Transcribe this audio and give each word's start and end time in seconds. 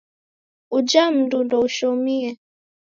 Uja 0.75 1.03
mndu 1.15 1.37
ndoushomie. 1.45 2.29